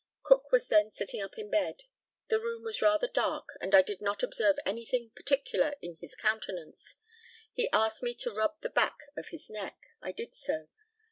Cook 0.23 0.51
was 0.51 0.67
then 0.67 0.89
sitting 0.89 1.21
up 1.21 1.37
in 1.37 1.51
bed. 1.51 1.83
The 2.29 2.39
room 2.39 2.63
was 2.63 2.81
rather 2.81 3.07
dark, 3.07 3.49
and 3.59 3.75
I 3.75 3.83
did 3.83 4.01
not 4.01 4.23
observe 4.23 4.55
anything 4.65 5.11
particular 5.11 5.75
in 5.79 5.99
his 6.01 6.15
countenance. 6.15 6.95
He 7.53 7.69
asked 7.71 8.01
me 8.01 8.15
to 8.15 8.33
rub 8.33 8.61
the 8.61 8.69
back 8.69 8.97
of 9.15 9.27
his 9.27 9.47
neck. 9.47 9.77
I 10.01 10.11
did 10.11 10.35
so. 10.35 10.69